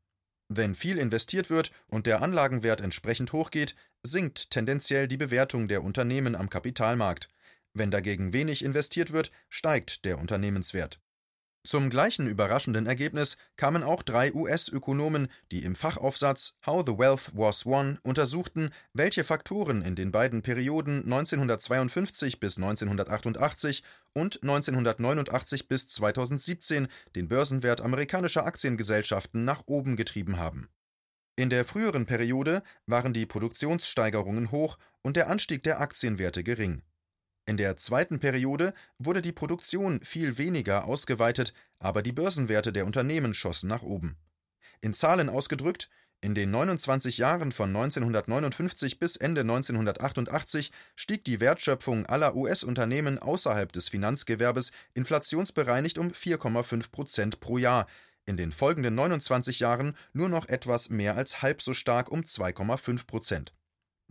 Wenn 0.49 0.77
viel 0.77 0.97
investiert 0.97 1.51
wird 1.51 1.73
und 1.89 2.07
der 2.07 2.23
Anlagenwert 2.23 2.81
entsprechend 2.81 3.33
hochgeht, 3.33 3.75
sinkt 4.05 4.53
tendenziell 4.53 5.09
die 5.09 5.17
Bewertung 5.17 5.67
der 5.67 5.83
Unternehmen 5.83 6.37
am 6.37 6.49
Kapitalmarkt. 6.49 7.29
Wenn 7.75 7.91
dagegen 7.91 8.33
wenig 8.33 8.65
investiert 8.65 9.13
wird, 9.13 9.33
steigt 9.49 10.05
der 10.05 10.21
Unternehmenswert. 10.21 11.01
Zum 11.67 11.91
gleichen 11.91 12.29
überraschenden 12.29 12.87
Ergebnis 12.87 13.39
kamen 13.57 13.83
auch 13.83 14.05
drei 14.05 14.33
US-Ökonomen, 14.33 15.27
die 15.51 15.65
im 15.65 15.75
Fachaufsatz 15.75 16.55
How 16.65 16.85
the 16.87 16.97
Wealth 16.97 17.33
Was 17.35 17.67
Won 17.67 17.99
untersuchten, 18.05 18.71
welche 18.93 19.25
Faktoren 19.25 19.83
in 19.83 19.97
den 19.97 20.13
beiden 20.13 20.43
Perioden 20.43 21.03
1952 21.03 22.39
bis 22.39 22.57
1988 22.59 23.83
und 24.13 24.41
1989 24.45 25.67
bis 25.67 25.89
2017 25.89 26.87
den 27.17 27.27
Börsenwert 27.27 27.81
amerikanischer 27.81 28.47
Aktiengesellschaften 28.47 29.45
nach 29.45 29.65
oben 29.67 29.97
getrieben 29.97 30.37
haben. 30.37 30.69
In 31.35 31.51
der 31.51 31.65
früheren 31.65 32.07
Periode 32.07 32.63
waren 32.87 33.13
die 33.13 33.27
Produktionssteigerungen 33.27 34.53
hoch 34.53 34.79
und 35.03 35.17
der 35.17 35.29
Anstieg 35.29 35.65
der 35.65 35.81
Aktienwerte 35.81 36.45
gering. 36.45 36.83
In 37.49 37.57
der 37.57 37.77
zweiten 37.77 38.19
Periode 38.19 38.75
wurde 38.99 39.23
die 39.23 39.33
Produktion 39.33 40.03
viel 40.03 40.37
weniger 40.37 40.85
ausgeweitet, 40.85 41.55
aber 41.79 42.03
die 42.03 42.13
Börsenwerte 42.13 42.73
der 42.73 42.87
Unternehmen 42.87 43.35
schossen 43.35 43.69
nach 43.69 43.83
oben. 43.83 44.17
In 44.81 44.95
Zahlen 44.95 45.29
ausgedrückt, 45.29 45.89
in 46.21 46.35
den 46.35 46.51
29 46.51 47.19
Jahren 47.19 47.53
von 47.53 47.69
1959 47.69 48.99
bis 48.99 49.17
Ende 49.17 49.43
1988 49.43 50.73
stieg 50.97 51.25
die 51.25 51.39
Wertschöpfung 51.39 52.05
aller 52.07 52.35
US-Unternehmen 52.35 53.21
außerhalb 53.21 53.71
des 53.71 53.91
Finanzgewerbes 53.91 54.73
inflationsbereinigt 54.95 55.99
um 55.99 56.11
4,5 56.11 56.91
Prozent 56.91 57.39
pro 57.39 57.59
Jahr, 57.59 57.87
in 58.25 58.37
den 58.37 58.51
folgenden 58.51 58.97
29 58.97 59.61
Jahren 59.61 59.97
nur 60.13 60.29
noch 60.29 60.49
etwas 60.49 60.91
mehr 60.91 61.17
als 61.17 61.43
halb 61.43 61.63
so 61.63 61.75
stark 61.75 62.11
um 62.11 62.23
2,5 62.23 63.07
Prozent. 63.07 63.53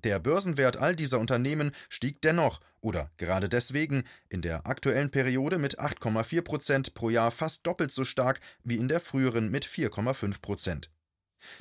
Der 0.04 0.20
Börsenwert 0.20 0.78
all 0.78 0.96
dieser 0.96 1.20
Unternehmen 1.20 1.72
stieg 1.90 2.22
dennoch 2.22 2.60
oder 2.82 3.10
gerade 3.18 3.50
deswegen 3.50 4.04
in 4.30 4.42
der 4.42 4.68
aktuellen 4.68 5.10
Periode 5.10 5.58
mit 5.58 5.80
8,4 5.80 6.42
Prozent 6.42 6.94
pro 6.94 7.10
Jahr 7.10 7.32
fast 7.32 7.66
doppelt 7.66 7.92
so 7.92 8.04
stark 8.04 8.40
wie 8.64 8.78
in 8.78 8.88
der 8.88 9.00
früheren 9.00 9.50
mit 9.50 9.66
4,5 9.66 10.42
Prozent. 10.42 10.92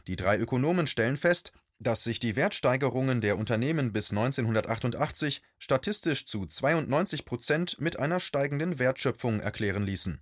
Die 0.06 0.16
drei 0.16 0.38
Ökonomen 0.38 0.86
stellen 0.86 1.16
fest, 1.16 1.52
dass 1.78 2.04
sich 2.04 2.20
die 2.20 2.36
Wertsteigerungen 2.36 3.20
der 3.20 3.36
Unternehmen 3.36 3.92
bis 3.92 4.10
1988 4.10 5.42
statistisch 5.58 6.26
zu 6.26 6.46
92 6.46 7.24
Prozent 7.24 7.80
mit 7.80 7.98
einer 7.98 8.20
steigenden 8.20 8.78
Wertschöpfung 8.78 9.40
erklären 9.40 9.84
ließen. 9.84 10.20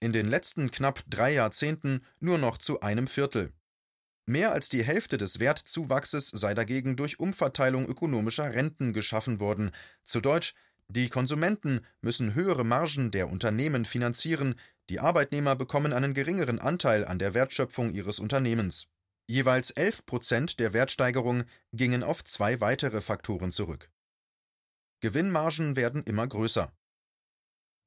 In 0.00 0.12
den 0.12 0.28
letzten 0.28 0.70
knapp 0.70 1.02
drei 1.08 1.32
Jahrzehnten 1.32 2.04
nur 2.20 2.38
noch 2.38 2.58
zu 2.58 2.80
einem 2.80 3.08
Viertel. 3.08 3.52
Mehr 4.28 4.50
als 4.50 4.68
die 4.68 4.82
Hälfte 4.82 5.18
des 5.18 5.38
Wertzuwachses 5.38 6.28
sei 6.28 6.52
dagegen 6.54 6.96
durch 6.96 7.20
Umverteilung 7.20 7.86
ökonomischer 7.86 8.52
Renten 8.52 8.92
geschaffen 8.92 9.38
worden. 9.38 9.70
Zu 10.04 10.20
Deutsch, 10.20 10.54
die 10.88 11.08
Konsumenten 11.08 11.80
müssen 12.00 12.34
höhere 12.34 12.64
Margen 12.64 13.12
der 13.12 13.28
Unternehmen 13.28 13.84
finanzieren, 13.84 14.56
die 14.90 14.98
Arbeitnehmer 14.98 15.54
bekommen 15.54 15.92
einen 15.92 16.12
geringeren 16.12 16.58
Anteil 16.58 17.04
an 17.04 17.20
der 17.20 17.34
Wertschöpfung 17.34 17.92
ihres 17.92 18.18
Unternehmens. 18.18 18.88
Jeweils 19.28 19.70
11 19.70 20.06
Prozent 20.06 20.60
der 20.60 20.72
Wertsteigerung 20.72 21.44
gingen 21.72 22.02
auf 22.02 22.24
zwei 22.24 22.60
weitere 22.60 23.00
Faktoren 23.00 23.50
zurück. 23.52 23.90
Gewinnmargen 25.00 25.76
werden 25.76 26.02
immer 26.04 26.26
größer. 26.26 26.72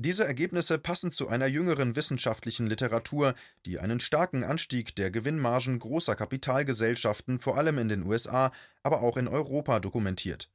Diese 0.01 0.23
Ergebnisse 0.23 0.77
passen 0.77 1.11
zu 1.11 1.27
einer 1.27 1.47
jüngeren 1.47 1.97
wissenschaftlichen 1.97 2.67
Literatur, 2.67 3.35
die 3.65 3.79
einen 3.79 3.99
starken 3.99 4.45
Anstieg 4.45 4.95
der 4.95 5.11
Gewinnmargen 5.11 5.77
großer 5.77 6.15
Kapitalgesellschaften 6.15 7.37
vor 7.39 7.57
allem 7.57 7.77
in 7.77 7.89
den 7.89 8.03
USA, 8.03 8.53
aber 8.81 9.01
auch 9.01 9.17
in 9.17 9.27
Europa 9.27 9.81
dokumentiert. 9.81 10.49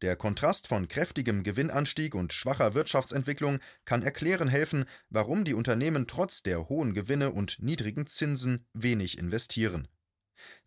Der 0.00 0.14
Kontrast 0.14 0.68
von 0.68 0.86
kräftigem 0.86 1.42
Gewinnanstieg 1.42 2.14
und 2.14 2.32
schwacher 2.32 2.74
Wirtschaftsentwicklung 2.74 3.58
kann 3.84 4.04
erklären 4.04 4.46
helfen, 4.46 4.84
warum 5.10 5.44
die 5.44 5.54
Unternehmen 5.54 6.06
trotz 6.06 6.44
der 6.44 6.68
hohen 6.68 6.94
Gewinne 6.94 7.32
und 7.32 7.60
niedrigen 7.60 8.06
Zinsen 8.06 8.64
wenig 8.74 9.18
investieren. 9.18 9.88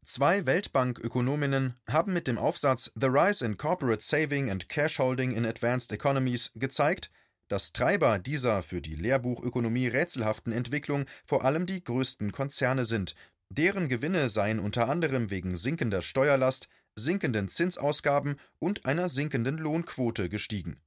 Zwei 0.04 0.46
Weltbank-Ökonominnen 0.46 1.76
haben 1.90 2.12
mit 2.12 2.28
dem 2.28 2.38
Aufsatz 2.38 2.92
The 2.96 3.08
Rise 3.08 3.46
in 3.46 3.56
Corporate 3.56 4.04
Saving 4.04 4.52
and 4.52 4.68
Cash 4.68 5.00
Holding 5.00 5.32
in 5.32 5.46
Advanced 5.46 5.94
Economies 5.94 6.52
gezeigt, 6.56 7.10
dass 7.48 7.74
Treiber 7.74 8.20
dieser 8.20 8.64
für 8.64 8.82
die 8.82 8.96
Lehrbuchökonomie 8.96 9.88
rätselhaften 9.88 10.54
Entwicklung 10.54 11.06
vor 11.26 11.46
allem 11.46 11.66
die 11.66 11.84
größten 11.84 12.32
Konzerne 12.32 12.86
sind, 12.86 13.16
deren 13.50 13.88
Gewinne 13.88 14.30
seien 14.30 14.60
unter 14.60 14.90
anderem 14.90 15.30
wegen 15.30 15.56
sinkender 15.56 16.02
Steuerlast, 16.02 16.68
sinkenden 16.96 17.50
Zinsausgaben 17.50 18.40
und 18.60 18.86
einer 18.86 19.10
sinkenden 19.10 19.58
Lohnquote 19.58 20.30
gestiegen. 20.30 20.82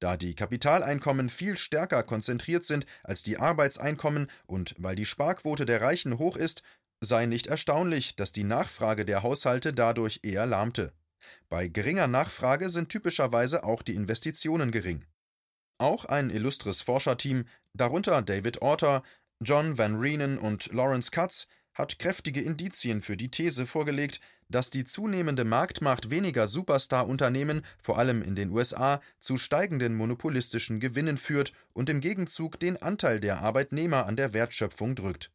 Da 0.00 0.16
die 0.16 0.34
Kapitaleinkommen 0.34 1.28
viel 1.28 1.56
stärker 1.56 2.04
konzentriert 2.04 2.64
sind 2.64 2.86
als 3.02 3.24
die 3.24 3.38
Arbeitseinkommen 3.38 4.30
und 4.46 4.74
weil 4.78 4.94
die 4.94 5.06
Sparquote 5.06 5.66
der 5.66 5.80
Reichen 5.80 6.18
hoch 6.18 6.36
ist, 6.36 6.62
sei 7.00 7.26
nicht 7.26 7.48
erstaunlich, 7.48 8.14
dass 8.14 8.32
die 8.32 8.44
Nachfrage 8.44 9.04
der 9.04 9.22
Haushalte 9.22 9.72
dadurch 9.72 10.20
eher 10.22 10.46
lahmte. 10.46 10.92
Bei 11.48 11.68
geringer 11.68 12.06
Nachfrage 12.06 12.70
sind 12.70 12.88
typischerweise 12.90 13.64
auch 13.64 13.82
die 13.82 13.94
Investitionen 13.94 14.70
gering. 14.70 15.04
Auch 15.78 16.04
ein 16.04 16.30
illustres 16.30 16.82
Forscherteam, 16.82 17.46
darunter 17.72 18.20
David 18.22 18.62
Orter, 18.62 19.02
John 19.40 19.78
Van 19.78 19.96
Reenen 19.96 20.38
und 20.38 20.72
Lawrence 20.72 21.10
Katz, 21.10 21.46
hat 21.72 22.00
kräftige 22.00 22.40
Indizien 22.40 23.02
für 23.02 23.16
die 23.16 23.30
These 23.30 23.64
vorgelegt, 23.64 24.20
dass 24.48 24.70
die 24.70 24.84
zunehmende 24.84 25.44
Marktmacht 25.44 26.10
weniger 26.10 26.46
Superstar-Unternehmen, 26.46 27.64
vor 27.80 27.98
allem 27.98 28.22
in 28.22 28.34
den 28.34 28.50
USA, 28.50 29.00
zu 29.20 29.36
steigenden 29.36 29.94
monopolistischen 29.94 30.80
Gewinnen 30.80 31.18
führt 31.18 31.52
und 31.72 31.88
im 31.88 32.00
Gegenzug 32.00 32.58
den 32.58 32.76
Anteil 32.82 33.20
der 33.20 33.42
Arbeitnehmer 33.42 34.06
an 34.06 34.16
der 34.16 34.32
Wertschöpfung 34.32 34.96
drückt. 34.96 35.30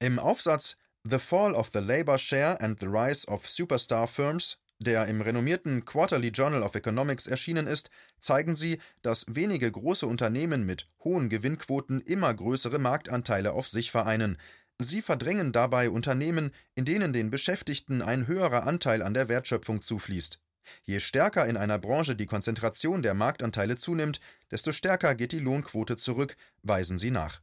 Im 0.00 0.18
Aufsatz 0.18 0.76
The 1.04 1.18
Fall 1.18 1.54
of 1.54 1.70
the 1.72 1.78
Labor 1.78 2.18
Share 2.18 2.60
and 2.60 2.78
the 2.78 2.86
Rise 2.86 3.26
of 3.26 3.48
Superstar 3.48 4.06
Firms 4.06 4.58
der 4.80 5.06
im 5.06 5.20
renommierten 5.20 5.84
Quarterly 5.84 6.28
Journal 6.28 6.62
of 6.62 6.74
Economics 6.74 7.26
erschienen 7.26 7.66
ist, 7.66 7.90
zeigen 8.18 8.56
sie, 8.56 8.80
dass 9.02 9.26
wenige 9.28 9.70
große 9.70 10.06
Unternehmen 10.06 10.64
mit 10.64 10.88
hohen 11.04 11.28
Gewinnquoten 11.28 12.00
immer 12.00 12.32
größere 12.32 12.78
Marktanteile 12.78 13.52
auf 13.52 13.68
sich 13.68 13.90
vereinen. 13.90 14.38
Sie 14.78 15.02
verdrängen 15.02 15.52
dabei 15.52 15.90
Unternehmen, 15.90 16.52
in 16.74 16.86
denen 16.86 17.12
den 17.12 17.30
Beschäftigten 17.30 18.00
ein 18.00 18.26
höherer 18.26 18.66
Anteil 18.66 19.02
an 19.02 19.12
der 19.12 19.28
Wertschöpfung 19.28 19.82
zufließt. 19.82 20.40
Je 20.84 21.00
stärker 21.00 21.46
in 21.46 21.58
einer 21.58 21.78
Branche 21.78 22.16
die 22.16 22.26
Konzentration 22.26 23.02
der 23.02 23.12
Marktanteile 23.12 23.76
zunimmt, 23.76 24.20
desto 24.50 24.72
stärker 24.72 25.14
geht 25.14 25.32
die 25.32 25.38
Lohnquote 25.38 25.96
zurück, 25.96 26.36
weisen 26.62 26.98
sie 26.98 27.10
nach. 27.10 27.42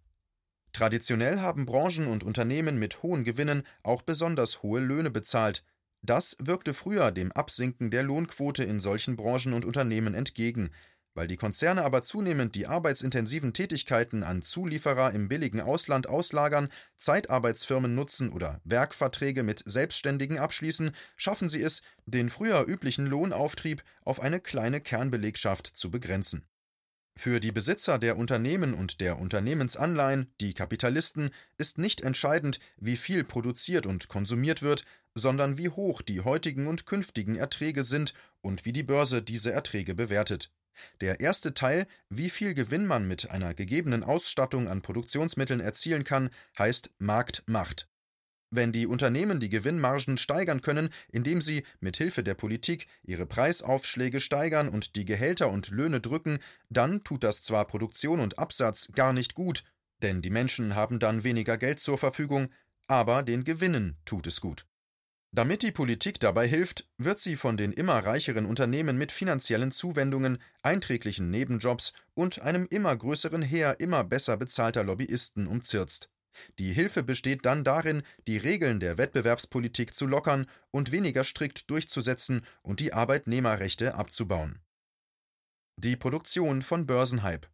Traditionell 0.73 1.39
haben 1.39 1.65
Branchen 1.65 2.07
und 2.07 2.23
Unternehmen 2.23 2.79
mit 2.79 3.03
hohen 3.03 3.23
Gewinnen 3.23 3.63
auch 3.83 4.01
besonders 4.01 4.63
hohe 4.63 4.79
Löhne 4.79 5.11
bezahlt, 5.11 5.63
das 6.09 6.35
wirkte 6.39 6.73
früher 6.73 7.11
dem 7.11 7.31
Absinken 7.31 7.91
der 7.91 8.03
Lohnquote 8.03 8.63
in 8.63 8.79
solchen 8.79 9.15
Branchen 9.15 9.53
und 9.53 9.65
Unternehmen 9.65 10.13
entgegen. 10.13 10.71
Weil 11.13 11.27
die 11.27 11.37
Konzerne 11.37 11.83
aber 11.83 12.03
zunehmend 12.03 12.53
die 12.53 12.67
arbeitsintensiven 12.67 13.51
Tätigkeiten 13.51 14.23
an 14.23 14.43
Zulieferer 14.43 15.13
im 15.13 15.27
billigen 15.27 15.61
Ausland 15.61 16.07
auslagern, 16.07 16.69
Zeitarbeitsfirmen 16.97 17.95
nutzen 17.95 18.31
oder 18.31 18.61
Werkverträge 18.65 19.41
mit 19.41 19.63
Selbstständigen 19.65 20.37
abschließen, 20.37 20.91
schaffen 21.15 21.49
sie 21.49 21.61
es, 21.61 21.81
den 22.05 22.29
früher 22.29 22.65
üblichen 22.67 23.07
Lohnauftrieb 23.07 23.83
auf 24.03 24.19
eine 24.19 24.39
kleine 24.39 24.79
Kernbelegschaft 24.79 25.65
zu 25.75 25.89
begrenzen. 25.89 26.45
Für 27.17 27.39
die 27.39 27.51
Besitzer 27.51 27.97
der 27.97 28.15
Unternehmen 28.15 28.75
und 28.75 29.01
der 29.01 29.17
Unternehmensanleihen, 29.17 30.31
die 30.39 30.53
Kapitalisten, 30.53 31.31
ist 31.57 31.79
nicht 31.79 32.01
entscheidend, 32.01 32.59
wie 32.77 32.95
viel 32.95 33.23
produziert 33.23 33.87
und 33.87 34.07
konsumiert 34.07 34.61
wird, 34.61 34.85
sondern 35.15 35.57
wie 35.57 35.69
hoch 35.69 36.03
die 36.03 36.21
heutigen 36.21 36.67
und 36.67 36.85
künftigen 36.85 37.35
Erträge 37.35 37.83
sind 37.83 38.13
und 38.41 38.65
wie 38.65 38.71
die 38.71 38.83
Börse 38.83 39.23
diese 39.23 39.51
Erträge 39.51 39.95
bewertet. 39.95 40.51
Der 41.01 41.19
erste 41.19 41.55
Teil, 41.55 41.87
wie 42.09 42.29
viel 42.29 42.53
Gewinn 42.53 42.85
man 42.85 43.07
mit 43.07 43.31
einer 43.31 43.55
gegebenen 43.55 44.03
Ausstattung 44.03 44.67
an 44.67 44.83
Produktionsmitteln 44.83 45.59
erzielen 45.59 46.03
kann, 46.03 46.29
heißt 46.59 46.91
Marktmacht. 46.99 47.89
Wenn 48.49 48.71
die 48.71 48.87
Unternehmen 48.87 49.41
die 49.41 49.49
Gewinnmargen 49.49 50.17
steigern 50.17 50.61
können, 50.61 50.89
indem 51.09 51.41
sie 51.41 51.63
mit 51.81 51.97
Hilfe 51.97 52.23
der 52.23 52.33
Politik 52.33 52.87
ihre 53.03 53.25
Preisaufschläge 53.25 54.21
steigern 54.21 54.69
und 54.69 54.95
die 54.95 55.03
Gehälter 55.03 55.49
und 55.49 55.69
Löhne 55.69 55.99
drücken, 55.99 56.39
dann 56.69 57.03
tut 57.03 57.23
das 57.23 57.43
zwar 57.43 57.65
Produktion 57.65 58.21
und 58.21 58.39
Absatz 58.39 58.89
gar 58.93 59.11
nicht 59.11 59.35
gut, 59.35 59.63
denn 60.01 60.21
die 60.21 60.29
Menschen 60.29 60.75
haben 60.75 60.99
dann 60.99 61.23
weniger 61.25 61.57
Geld 61.57 61.79
zur 61.81 61.97
Verfügung, 61.97 62.49
aber 62.87 63.21
den 63.23 63.43
Gewinnen 63.43 63.97
tut 64.05 64.27
es 64.27 64.39
gut. 64.39 64.65
Damit 65.33 65.61
die 65.61 65.73
Politik 65.73 66.21
dabei 66.21 66.47
hilft, 66.47 66.87
wird 66.97 67.19
sie 67.19 67.35
von 67.35 67.57
den 67.57 67.73
immer 67.73 67.99
reicheren 67.99 68.45
Unternehmen 68.45 68.97
mit 68.97 69.11
finanziellen 69.11 69.71
Zuwendungen, 69.71 70.41
einträglichen 70.61 71.29
Nebenjobs 71.29 71.91
und 72.13 72.41
einem 72.41 72.65
immer 72.69 72.95
größeren 72.95 73.41
Heer 73.41 73.79
immer 73.81 74.05
besser 74.05 74.37
bezahlter 74.37 74.85
Lobbyisten 74.85 75.47
umzirzt. 75.47 76.09
Die 76.59 76.73
Hilfe 76.73 77.03
besteht 77.03 77.45
dann 77.45 77.63
darin, 77.63 78.03
die 78.27 78.37
Regeln 78.37 78.79
der 78.79 78.97
Wettbewerbspolitik 78.97 79.95
zu 79.95 80.07
lockern 80.07 80.47
und 80.71 80.91
weniger 80.91 81.23
strikt 81.23 81.69
durchzusetzen 81.69 82.45
und 82.61 82.79
die 82.79 82.93
Arbeitnehmerrechte 82.93 83.95
abzubauen. 83.95 84.59
Die 85.77 85.95
Produktion 85.95 86.63
von 86.63 86.85
Börsenhype 86.85 87.47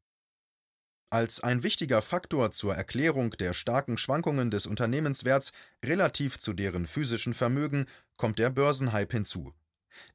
als 1.13 1.41
ein 1.41 1.61
wichtiger 1.61 2.01
Faktor 2.01 2.49
zur 2.49 2.73
Erklärung 2.73 3.29
der 3.31 3.53
starken 3.53 3.99
Schwankungen 3.99 4.49
des 4.49 4.65
Unternehmenswerts 4.65 5.53
relativ 5.85 6.39
zu 6.39 6.53
deren 6.53 6.87
physischen 6.87 7.35
Vermögen 7.35 7.85
kommt 8.17 8.39
der 8.39 8.49
Börsenhype 8.49 9.11
hinzu. 9.15 9.53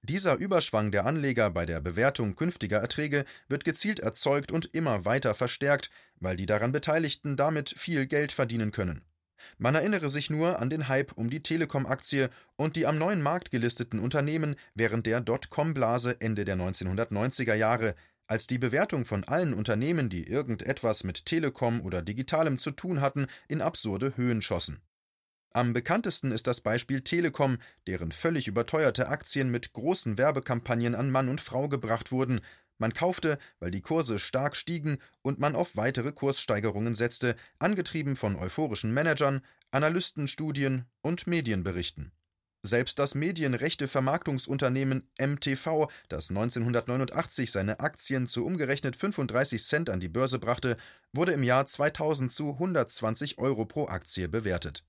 Dieser 0.02 0.36
Überschwang 0.36 0.90
der 0.90 1.06
Anleger 1.06 1.50
bei 1.50 1.66
der 1.66 1.80
Bewertung 1.80 2.34
künftiger 2.34 2.78
Erträge 2.78 3.24
wird 3.48 3.64
gezielt 3.64 4.00
erzeugt 4.00 4.52
und 4.52 4.74
immer 4.74 5.04
weiter 5.04 5.34
verstärkt, 5.34 5.90
weil 6.16 6.36
die 6.36 6.46
daran 6.46 6.72
Beteiligten 6.72 7.36
damit 7.36 7.74
viel 7.76 8.06
Geld 8.06 8.32
verdienen 8.32 8.72
können. 8.72 9.02
Man 9.56 9.74
erinnere 9.74 10.08
sich 10.08 10.30
nur 10.30 10.58
an 10.58 10.70
den 10.70 10.88
Hype 10.88 11.12
um 11.12 11.30
die 11.30 11.42
Telekom-Aktie 11.42 12.30
und 12.56 12.76
die 12.76 12.86
am 12.86 12.98
neuen 12.98 13.22
Markt 13.22 13.50
gelisteten 13.50 14.00
Unternehmen 14.00 14.56
während 14.74 15.06
der 15.06 15.20
Dotcom-Blase 15.20 16.20
Ende 16.20 16.44
der 16.44 16.56
1990er 16.56 17.54
Jahre, 17.54 17.94
als 18.26 18.46
die 18.46 18.58
Bewertung 18.58 19.04
von 19.04 19.24
allen 19.24 19.54
Unternehmen, 19.54 20.10
die 20.10 20.26
irgendetwas 20.26 21.02
mit 21.02 21.24
Telekom 21.24 21.80
oder 21.80 22.02
Digitalem 22.02 22.58
zu 22.58 22.72
tun 22.72 23.00
hatten, 23.00 23.26
in 23.48 23.62
absurde 23.62 24.16
Höhen 24.16 24.42
schossen. 24.42 24.80
Am 25.50 25.72
bekanntesten 25.72 26.30
ist 26.30 26.46
das 26.46 26.60
Beispiel 26.60 27.00
Telekom, 27.00 27.58
deren 27.86 28.12
völlig 28.12 28.48
überteuerte 28.48 29.08
Aktien 29.08 29.50
mit 29.50 29.72
großen 29.72 30.18
Werbekampagnen 30.18 30.94
an 30.94 31.10
Mann 31.10 31.28
und 31.28 31.40
Frau 31.40 31.68
gebracht 31.68 32.12
wurden. 32.12 32.42
Man 32.76 32.92
kaufte, 32.92 33.38
weil 33.58 33.70
die 33.70 33.80
Kurse 33.80 34.18
stark 34.18 34.54
stiegen 34.54 34.98
und 35.22 35.40
man 35.40 35.56
auf 35.56 35.76
weitere 35.76 36.12
Kurssteigerungen 36.12 36.94
setzte, 36.94 37.34
angetrieben 37.58 38.14
von 38.14 38.36
euphorischen 38.36 38.92
Managern, 38.92 39.40
Analystenstudien 39.70 40.84
und 41.00 41.26
Medienberichten. 41.26 42.12
Selbst 42.62 42.98
das 42.98 43.14
Medienrechte-Vermarktungsunternehmen 43.14 45.08
MTV, 45.18 45.88
das 46.08 46.28
1989 46.28 47.50
seine 47.50 47.80
Aktien 47.80 48.26
zu 48.26 48.44
umgerechnet 48.44 48.96
35 48.96 49.62
Cent 49.62 49.90
an 49.90 50.00
die 50.00 50.08
Börse 50.08 50.38
brachte, 50.38 50.76
wurde 51.12 51.32
im 51.32 51.42
Jahr 51.42 51.66
2000 51.66 52.30
zu 52.32 52.50
120 52.52 53.38
Euro 53.38 53.64
pro 53.64 53.86
Aktie 53.86 54.28
bewertet. 54.28 54.84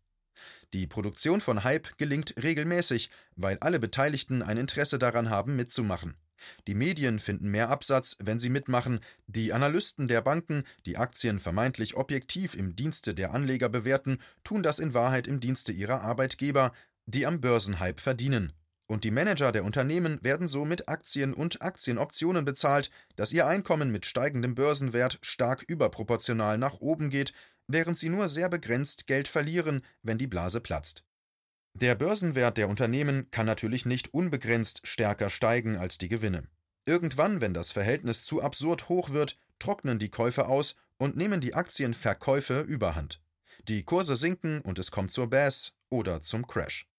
Die 0.74 0.88
Produktion 0.88 1.42
von 1.42 1.64
Hype 1.64 1.98
gelingt 1.98 2.36
regelmäßig, 2.42 3.10
weil 3.36 3.58
alle 3.60 3.80
Beteiligten 3.80 4.42
ein 4.42 4.58
Interesse 4.58 5.00
daran 5.00 5.30
haben, 5.30 5.56
mitzumachen. 5.56 6.16
Die 6.68 6.76
Medien 6.76 7.20
finden 7.20 7.50
mehr 7.52 7.70
Absatz, 7.70 8.18
wenn 8.20 8.40
sie 8.40 8.50
mitmachen, 8.50 9.00
die 9.28 9.54
Analysten 9.54 10.08
der 10.08 10.22
Banken, 10.22 10.64
die 10.86 10.98
Aktien 10.98 11.40
vermeintlich 11.40 11.96
objektiv 11.96 12.56
im 12.56 12.76
Dienste 12.76 13.14
der 13.14 13.34
Anleger 13.34 13.70
bewerten, 13.70 14.20
tun 14.44 14.64
das 14.64 14.80
in 14.80 14.94
Wahrheit 14.94 15.28
im 15.28 15.40
Dienste 15.40 15.72
ihrer 15.72 16.02
Arbeitgeber, 16.02 16.74
die 17.06 17.26
am 17.26 17.42
Börsenhype 17.42 18.02
verdienen. 18.02 18.54
Und 18.88 19.04
die 19.04 19.12
Manager 19.12 19.52
der 19.52 19.66
Unternehmen 19.66 20.18
werden 20.24 20.48
so 20.48 20.66
mit 20.66 20.90
Aktien 20.90 21.36
und 21.36 21.62
Aktienoptionen 21.62 22.44
bezahlt, 22.44 22.90
dass 23.16 23.32
ihr 23.32 23.46
Einkommen 23.46 23.92
mit 23.92 24.08
steigendem 24.08 24.56
Börsenwert 24.56 25.20
stark 25.22 25.64
überproportional 25.68 26.58
nach 26.58 26.80
oben 26.80 27.12
geht, 27.12 27.34
während 27.70 27.98
sie 27.98 28.10
nur 28.10 28.28
sehr 28.28 28.50
begrenzt 28.50 29.08
Geld 29.08 29.28
verlieren, 29.28 29.86
wenn 30.02 30.18
die 30.18 30.28
Blase 30.28 30.60
platzt. 30.60 31.04
Der 31.76 31.96
Börsenwert 31.96 32.58
der 32.58 32.68
Unternehmen 32.68 33.30
kann 33.32 33.46
natürlich 33.46 33.86
nicht 33.86 34.14
unbegrenzt 34.14 34.82
stärker 34.84 35.30
steigen 35.30 35.78
als 35.78 36.00
die 36.00 36.10
Gewinne. 36.10 36.48
Irgendwann, 36.86 37.42
wenn 37.42 37.54
das 37.54 37.72
Verhältnis 37.72 38.24
zu 38.24 38.42
absurd 38.42 38.90
hoch 38.90 39.12
wird, 39.12 39.38
trocknen 39.60 40.00
die 40.00 40.10
Käufe 40.10 40.48
aus 40.48 40.76
und 40.98 41.16
nehmen 41.16 41.42
die 41.42 41.54
Aktienverkäufe 41.54 42.62
überhand. 42.62 43.22
Die 43.68 43.84
Kurse 43.84 44.16
sinken 44.16 44.62
und 44.62 44.80
es 44.80 44.90
kommt 44.90 45.12
zur 45.12 45.30
Bass 45.30 45.74
oder 45.90 46.22
zum 46.22 46.48
Crash. 46.48 46.90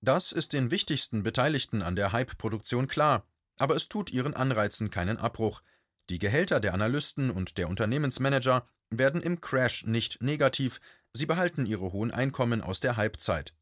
Das 0.00 0.32
ist 0.32 0.54
den 0.54 0.70
wichtigsten 0.70 1.22
Beteiligten 1.22 1.82
an 1.82 1.94
der 1.94 2.12
Hype-Produktion 2.12 2.88
klar, 2.88 3.26
aber 3.58 3.76
es 3.76 3.88
tut 3.88 4.10
ihren 4.10 4.34
Anreizen 4.34 4.90
keinen 4.90 5.18
Abbruch. 5.18 5.62
Die 6.08 6.18
Gehälter 6.18 6.60
der 6.60 6.72
Analysten 6.72 7.30
und 7.30 7.58
der 7.58 7.68
Unternehmensmanager 7.68 8.66
werden 8.90 9.22
im 9.22 9.40
Crash 9.40 9.84
nicht 9.86 10.22
negativ, 10.22 10.80
sie 11.12 11.26
behalten 11.26 11.66
ihre 11.66 11.92
hohen 11.92 12.10
Einkommen 12.10 12.60
aus 12.62 12.80
der 12.80 12.96
Hype-Zeit. 12.96 13.54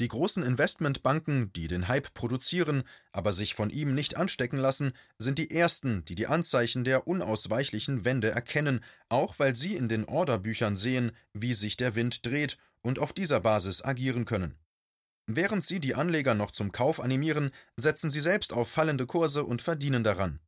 Die 0.00 0.08
großen 0.08 0.42
Investmentbanken, 0.42 1.52
die 1.52 1.68
den 1.68 1.88
Hype 1.88 2.14
produzieren, 2.14 2.84
aber 3.12 3.32
sich 3.32 3.54
von 3.54 3.70
ihm 3.70 3.94
nicht 3.94 4.16
anstecken 4.16 4.58
lassen, 4.58 4.92
sind 5.18 5.38
die 5.38 5.50
ersten, 5.50 6.04
die 6.04 6.14
die 6.14 6.26
Anzeichen 6.26 6.84
der 6.84 7.06
unausweichlichen 7.06 8.04
Wende 8.04 8.30
erkennen, 8.30 8.82
auch 9.08 9.38
weil 9.38 9.54
sie 9.54 9.76
in 9.76 9.88
den 9.88 10.04
Orderbüchern 10.04 10.76
sehen, 10.76 11.12
wie 11.32 11.54
sich 11.54 11.76
der 11.76 11.94
Wind 11.94 12.24
dreht 12.24 12.58
und 12.80 12.98
auf 12.98 13.12
dieser 13.12 13.40
Basis 13.40 13.84
agieren 13.84 14.24
können. 14.24 14.56
Während 15.26 15.64
sie 15.64 15.78
die 15.78 15.94
Anleger 15.94 16.34
noch 16.34 16.52
zum 16.52 16.72
Kauf 16.72 17.00
animieren, 17.00 17.50
setzen 17.76 18.10
sie 18.10 18.20
selbst 18.20 18.52
auf 18.52 18.70
fallende 18.70 19.04
Kurse 19.04 19.44
und 19.44 19.60
verdienen 19.60 20.02
daran. 20.02 20.40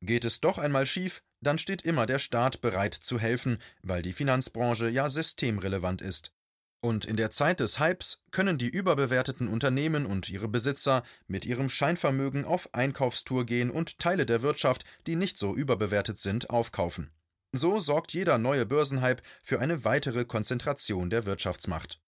Geht 0.00 0.24
es 0.24 0.40
doch 0.40 0.56
einmal 0.56 0.86
schief, 0.86 1.22
dann 1.40 1.58
steht 1.58 1.82
immer 1.82 2.06
der 2.06 2.18
Staat 2.18 2.60
bereit 2.60 2.94
zu 2.94 3.18
helfen, 3.18 3.58
weil 3.82 4.02
die 4.02 4.12
Finanzbranche 4.12 4.88
ja 4.88 5.08
systemrelevant 5.08 6.02
ist. 6.02 6.32
Und 6.80 7.04
in 7.04 7.16
der 7.16 7.30
Zeit 7.30 7.60
des 7.60 7.80
Hypes 7.80 8.22
können 8.30 8.58
die 8.58 8.68
überbewerteten 8.68 9.48
Unternehmen 9.48 10.06
und 10.06 10.28
ihre 10.28 10.48
Besitzer 10.48 11.02
mit 11.26 11.44
ihrem 11.44 11.68
Scheinvermögen 11.68 12.44
auf 12.44 12.74
Einkaufstour 12.74 13.46
gehen 13.46 13.70
und 13.70 13.98
Teile 13.98 14.26
der 14.26 14.42
Wirtschaft, 14.42 14.84
die 15.06 15.16
nicht 15.16 15.38
so 15.38 15.54
überbewertet 15.54 16.18
sind, 16.18 16.50
aufkaufen. 16.50 17.10
So 17.52 17.80
sorgt 17.80 18.12
jeder 18.12 18.38
neue 18.38 18.66
Börsenhype 18.66 19.22
für 19.42 19.60
eine 19.60 19.84
weitere 19.84 20.24
Konzentration 20.24 21.10
der 21.10 21.24
Wirtschaftsmacht. 21.24 22.00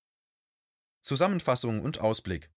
Zusammenfassung 1.01 1.81
und 1.81 2.01
Ausblick 2.01 2.51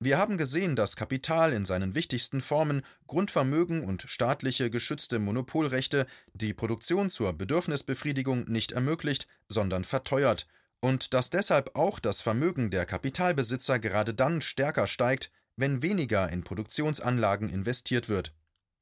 Wir 0.00 0.16
haben 0.16 0.38
gesehen, 0.38 0.76
dass 0.76 0.94
Kapital 0.94 1.52
in 1.52 1.64
seinen 1.64 1.96
wichtigsten 1.96 2.40
Formen, 2.40 2.82
Grundvermögen 3.08 3.84
und 3.84 4.02
staatliche 4.02 4.70
geschützte 4.70 5.18
Monopolrechte, 5.18 6.06
die 6.34 6.54
Produktion 6.54 7.10
zur 7.10 7.32
Bedürfnisbefriedigung 7.32 8.44
nicht 8.44 8.70
ermöglicht, 8.70 9.26
sondern 9.48 9.82
verteuert, 9.82 10.46
und 10.80 11.14
dass 11.14 11.30
deshalb 11.30 11.74
auch 11.74 11.98
das 11.98 12.22
Vermögen 12.22 12.70
der 12.70 12.86
Kapitalbesitzer 12.86 13.80
gerade 13.80 14.14
dann 14.14 14.40
stärker 14.40 14.86
steigt, 14.86 15.32
wenn 15.56 15.82
weniger 15.82 16.30
in 16.30 16.44
Produktionsanlagen 16.44 17.48
investiert 17.48 18.08
wird. 18.08 18.32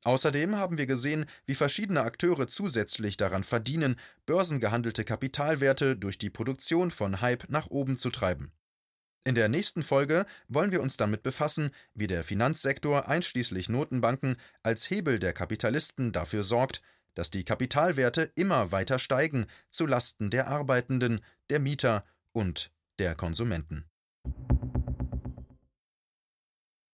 Außerdem 0.05 0.57
haben 0.57 0.77
wir 0.77 0.87
gesehen, 0.87 1.25
wie 1.47 1.55
verschiedene 1.55 2.03
Akteure 2.03 2.47
zusätzlich 2.47 3.17
daran 3.17 3.43
verdienen, 3.43 3.99
börsengehandelte 4.27 5.05
Kapitalwerte 5.05 5.97
durch 5.97 6.19
die 6.19 6.31
Produktion 6.31 6.91
von 6.91 7.23
Hype 7.23 7.49
nach 7.49 7.69
oben 7.69 7.97
zu 7.97 8.11
treiben. 8.11 8.53
In 9.27 9.35
der 9.35 9.49
nächsten 9.49 9.83
Folge 9.83 10.25
wollen 10.47 10.71
wir 10.71 10.81
uns 10.81 10.97
damit 10.97 11.25
befassen, 11.25 11.73
wie 11.95 12.07
der 12.07 12.23
Finanzsektor 12.23 13.09
einschließlich 13.09 13.69
Notenbanken 13.69 14.37
als 14.63 14.89
Hebel 14.89 15.19
der 15.19 15.33
Kapitalisten 15.33 16.13
dafür 16.13 16.45
sorgt, 16.45 16.81
dass 17.17 17.33
die 17.33 17.43
Kapitalwerte 17.43 18.31
immer 18.37 18.71
weiter 18.71 19.01
steigen 19.01 19.47
zu 19.69 19.85
Lasten 19.85 20.31
der 20.31 20.47
Arbeitenden, 20.47 21.25
der 21.51 21.59
Mieter 21.59 22.05
und 22.31 22.71
der 23.01 23.17
Konsumenten. 23.17 23.85